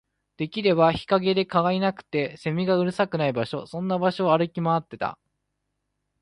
[0.37, 5.19] できれば日陰で、蚊がいなくて、蝉がうるさくない場所、そんな場所を求めて歩き回った